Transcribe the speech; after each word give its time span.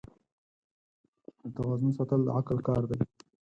د 1.43 1.45
توازن 1.55 1.89
ساتل 1.97 2.19
د 2.25 2.29
عقل 2.37 2.57
کار 2.67 2.81
دی. 2.89 2.99